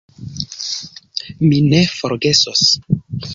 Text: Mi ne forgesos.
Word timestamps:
Mi 1.49 1.61
ne 1.75 1.83
forgesos. 1.99 2.65